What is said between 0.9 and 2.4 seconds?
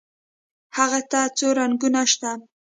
ته څو رنګونه شته.